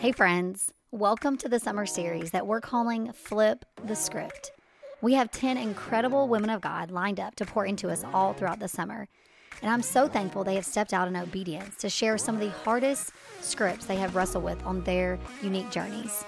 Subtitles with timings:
[0.00, 0.72] Hey, friends.
[0.92, 4.50] Welcome to the summer series that we're calling Flip the Script.
[5.02, 8.60] We have 10 incredible women of God lined up to pour into us all throughout
[8.60, 9.08] the summer.
[9.60, 12.48] And I'm so thankful they have stepped out in obedience to share some of the
[12.48, 16.24] hardest scripts they have wrestled with on their unique journeys.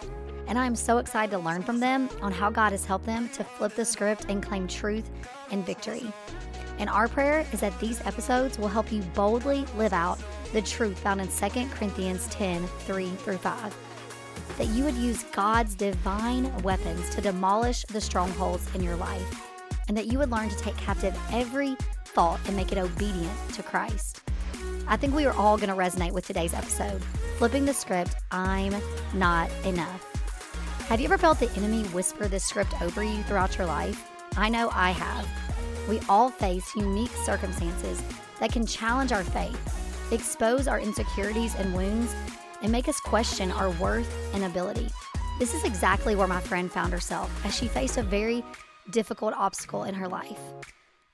[0.49, 3.43] And I'm so excited to learn from them on how God has helped them to
[3.43, 5.09] flip the script and claim truth
[5.51, 6.13] and victory.
[6.79, 10.19] And our prayer is that these episodes will help you boldly live out
[10.53, 13.77] the truth found in 2 Corinthians 10 3 through 5.
[14.59, 19.49] That you would use God's divine weapons to demolish the strongholds in your life.
[19.89, 23.63] And that you would learn to take captive every thought and make it obedient to
[23.63, 24.21] Christ.
[24.87, 27.03] I think we are all going to resonate with today's episode.
[27.39, 28.75] Flipping the script, I'm
[29.15, 30.09] not enough.
[30.89, 34.11] Have you ever felt the enemy whisper this script over you throughout your life?
[34.37, 35.27] I know I have.
[35.89, 38.03] We all face unique circumstances
[38.41, 39.82] that can challenge our faith,
[40.13, 42.15] expose our insecurities and wounds,
[42.63, 44.89] and make us question our worth and ability.
[45.39, 48.45] This is exactly where my friend found herself as she faced a very
[48.91, 50.39] difficult obstacle in her life.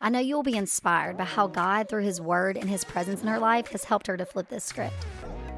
[0.00, 3.22] I know you will be inspired by how God, through His Word and His presence
[3.22, 5.06] in her life, has helped her to flip this script.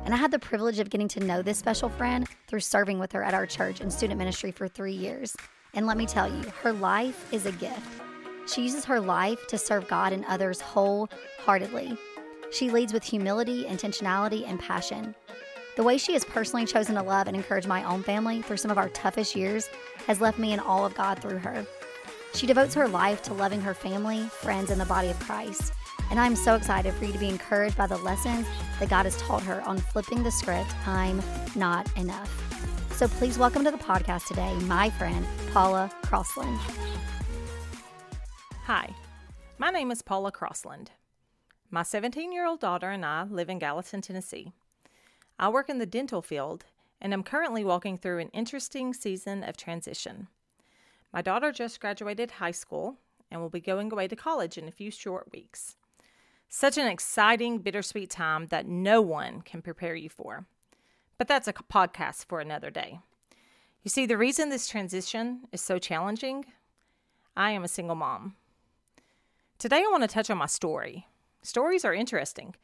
[0.05, 3.13] And I had the privilege of getting to know this special friend through serving with
[3.13, 5.37] her at our church in student ministry for three years.
[5.75, 8.03] And let me tell you, her life is a gift.
[8.47, 11.99] She uses her life to serve God and others wholeheartedly.
[12.53, 15.15] She leads with humility, intentionality, and passion.
[15.77, 18.73] The way she has personally chosen to love and encourage my own family through some
[18.73, 19.69] of our toughest years
[20.07, 21.65] has left me in awe of God through her.
[22.35, 25.73] She devotes her life to loving her family, friends, and the body of Christ.
[26.11, 28.47] And I'm so excited for you to be encouraged by the lessons
[28.81, 31.23] that God has taught her on flipping the script I'm
[31.55, 32.31] not enough.
[32.97, 36.59] So please welcome to the podcast today my friend, Paula Crossland.
[38.65, 38.91] Hi,
[39.59, 40.91] my name is Paula Crossland.
[41.73, 44.53] My 17 year old daughter and I live in Gallatin, Tennessee.
[45.39, 46.65] I work in the dental field
[47.01, 50.27] and am currently walking through an interesting season of transition.
[51.13, 52.97] My daughter just graduated high school
[53.31, 55.77] and will be going away to college in a few short weeks.
[56.49, 60.47] Such an exciting, bittersweet time that no one can prepare you for.
[61.19, 62.99] But that's a podcast for another day.
[63.85, 66.47] You see, the reason this transition is so challenging,
[67.37, 68.35] I am a single mom.
[69.59, 71.07] Today, I want to touch on my story.
[71.43, 72.55] Stories are interesting.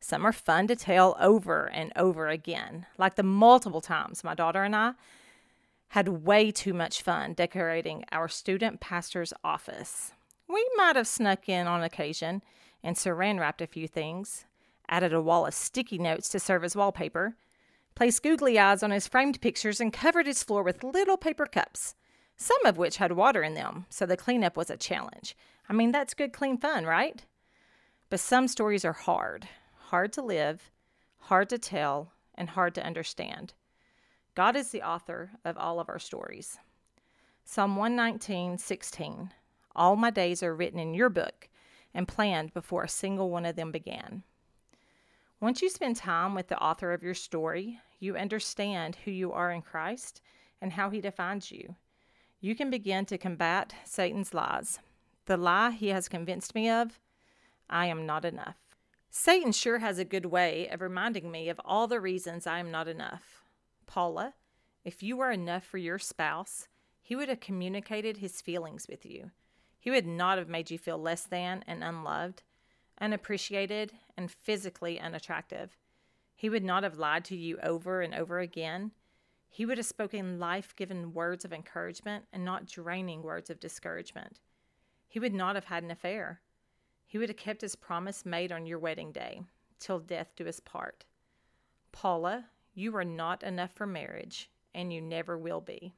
[0.00, 4.62] Some are fun to tell over and over again, like the multiple times my daughter
[4.62, 4.92] and I
[5.88, 10.12] had way too much fun decorating our student pastor's office.
[10.48, 12.42] We might have snuck in on occasion
[12.82, 14.44] and saran wrapped a few things,
[14.88, 17.36] added a wall of sticky notes to serve as wallpaper,
[17.94, 21.94] placed googly eyes on his framed pictures, and covered his floor with little paper cups,
[22.36, 25.36] some of which had water in them, so the cleanup was a challenge.
[25.68, 27.24] I mean, that's good, clean fun, right?
[28.08, 29.48] But some stories are hard,
[29.86, 30.70] hard to live,
[31.18, 33.54] hard to tell, and hard to understand.
[34.36, 36.58] God is the author of all of our stories.
[37.44, 39.32] Psalm 119, 16.
[39.74, 41.48] All my days are written in your book
[41.92, 44.22] and planned before a single one of them began.
[45.40, 49.50] Once you spend time with the author of your story, you understand who you are
[49.50, 50.20] in Christ
[50.60, 51.74] and how he defines you.
[52.40, 54.78] You can begin to combat Satan's lies.
[55.24, 57.00] The lie he has convinced me of
[57.68, 58.56] I am not enough.
[59.10, 62.70] Satan sure has a good way of reminding me of all the reasons I am
[62.70, 63.44] not enough.
[63.86, 64.34] Paula,
[64.84, 66.68] if you were enough for your spouse,
[67.02, 69.30] he would have communicated his feelings with you.
[69.78, 72.42] He would not have made you feel less than and unloved,
[73.00, 75.76] unappreciated, and physically unattractive.
[76.34, 78.90] He would not have lied to you over and over again.
[79.48, 84.40] He would have spoken life giving words of encouragement and not draining words of discouragement.
[85.08, 86.40] He would not have had an affair.
[87.06, 89.42] He would have kept his promise made on your wedding day,
[89.78, 91.04] till death do us part.
[91.92, 95.94] Paula, you are not enough for marriage, and you never will be.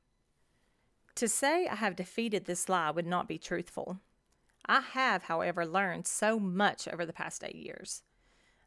[1.16, 3.98] To say I have defeated this lie would not be truthful.
[4.66, 8.02] I have, however, learned so much over the past eight years.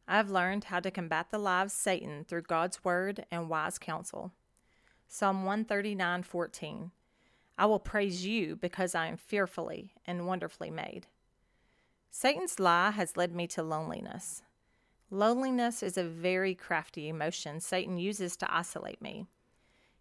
[0.08, 4.34] I've learned how to combat the lie of Satan through God's word and wise counsel.
[5.08, 6.92] Psalm 139:14.
[7.58, 11.08] I will praise you because I am fearfully and wonderfully made.
[12.14, 14.44] Satan's lie has led me to loneliness.
[15.10, 19.28] Loneliness is a very crafty emotion Satan uses to isolate me.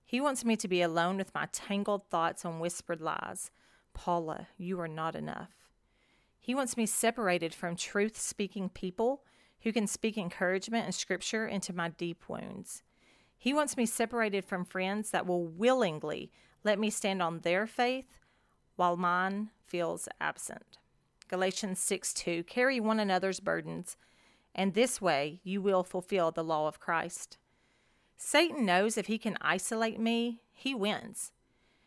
[0.04, 3.52] He wants me to be alone with my tangled thoughts and whispered lies.
[3.94, 5.50] Paula, you are not enough.
[6.40, 9.22] He wants me separated from truth speaking people
[9.60, 12.82] who can speak encouragement and scripture into my deep wounds.
[13.38, 16.32] He wants me separated from friends that will willingly
[16.64, 18.18] let me stand on their faith
[18.74, 20.80] while mine feels absent.
[21.31, 23.97] Galatians 6 2 Carry one another's burdens
[24.53, 27.38] and this way you will fulfill the law of Christ.
[28.17, 31.31] Satan knows if he can isolate me, he wins.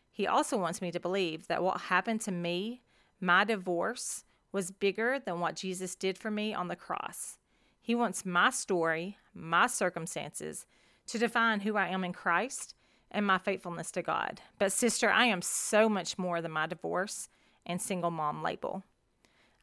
[0.09, 2.83] He also wants me to believe that what happened to me,
[3.19, 4.23] my divorce,
[4.53, 7.37] was bigger than what Jesus did for me on the cross.
[7.81, 10.65] He wants my story, my circumstances,
[11.07, 12.75] to define who I am in Christ
[13.11, 14.39] and my faithfulness to God.
[14.57, 17.27] But, sister, I am so much more than my divorce
[17.65, 18.83] and single mom label.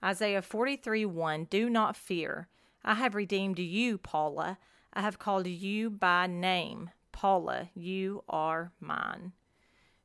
[0.02, 2.48] Isaiah 43 1 Do not fear.
[2.84, 4.58] I have redeemed you, Paula.
[4.92, 6.90] I have called you by name.
[7.12, 9.32] Paula, you are mine.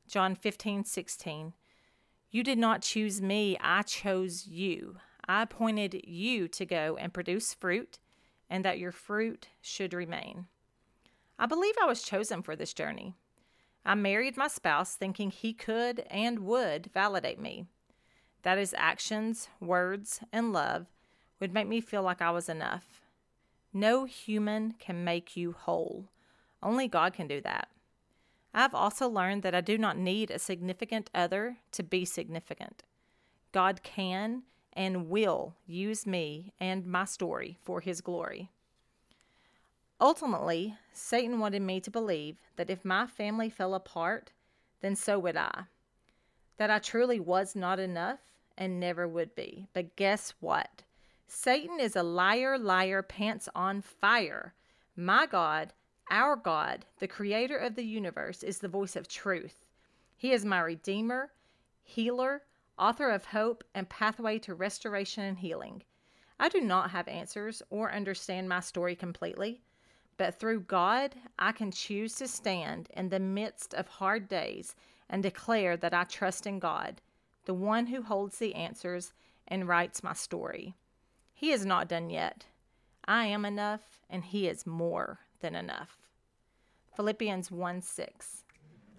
[0.06, 1.54] John 15 16
[2.30, 4.96] You did not choose me, I chose you.
[5.26, 7.98] I appointed you to go and produce fruit,
[8.48, 10.46] and that your fruit should remain.
[11.38, 13.14] I believe I was chosen for this journey.
[13.84, 17.66] I married my spouse thinking he could and would validate me,
[18.42, 20.86] that his actions, words, and love
[21.40, 23.02] would make me feel like I was enough.
[23.72, 26.08] No human can make you whole.
[26.62, 27.68] Only God can do that.
[28.54, 32.82] I've also learned that I do not need a significant other to be significant.
[33.52, 38.50] God can and will use me and my story for His glory.
[40.00, 44.32] Ultimately, Satan wanted me to believe that if my family fell apart,
[44.80, 45.64] then so would I.
[46.56, 48.20] That I truly was not enough
[48.56, 49.68] and never would be.
[49.72, 50.82] But guess what?
[51.26, 54.54] Satan is a liar, liar, pants on fire.
[54.96, 55.72] My God,
[56.10, 59.66] our God, the creator of the universe, is the voice of truth.
[60.16, 61.32] He is my redeemer,
[61.82, 62.42] healer,
[62.78, 65.82] author of hope, and pathway to restoration and healing.
[66.38, 69.62] I do not have answers or understand my story completely.
[70.16, 74.74] But through God, I can choose to stand in the midst of hard days
[75.08, 77.00] and declare that I trust in God,
[77.44, 79.12] the one who holds the answers
[79.48, 80.74] and writes my story.
[81.32, 82.46] He is not done yet.
[83.06, 85.96] I am enough, and He is more than enough.
[86.96, 88.44] Philippians 1 6.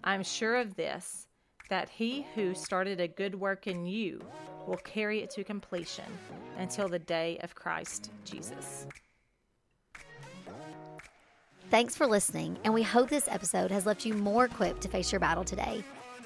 [0.04, 1.26] I am sure of this,
[1.68, 4.24] that He who started a good work in you
[4.66, 6.04] will carry it to completion
[6.58, 8.86] until the day of Christ Jesus.
[11.70, 15.12] Thanks for listening, and we hope this episode has left you more equipped to face
[15.12, 15.84] your battle today.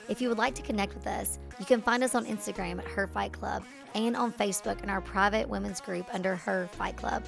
[0.09, 2.87] If you would like to connect with us, you can find us on Instagram at
[2.87, 3.65] Her Fight Club
[3.95, 7.25] and on Facebook in our private women's group under Her Fight Club.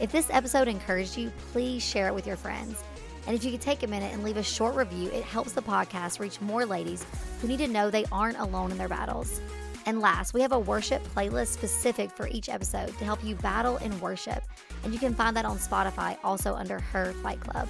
[0.00, 2.82] If this episode encouraged you, please share it with your friends.
[3.26, 5.60] And if you could take a minute and leave a short review, it helps the
[5.60, 7.04] podcast reach more ladies
[7.40, 9.40] who need to know they aren't alone in their battles.
[9.84, 13.76] And last, we have a worship playlist specific for each episode to help you battle
[13.78, 14.44] in worship.
[14.84, 17.68] And you can find that on Spotify also under Her Fight Club.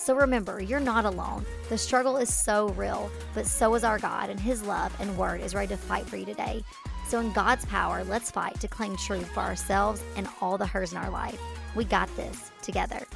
[0.00, 1.44] So remember, you're not alone.
[1.68, 5.42] The struggle is so real, but so is our God, and His love and word
[5.42, 6.64] is ready to fight for you today.
[7.06, 10.92] So, in God's power, let's fight to claim truth for ourselves and all the hers
[10.92, 11.38] in our life.
[11.74, 13.06] We got this together.